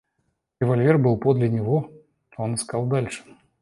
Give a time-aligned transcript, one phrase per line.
[0.59, 1.91] Револьвер был подле него,—
[2.37, 3.23] он искал дальше.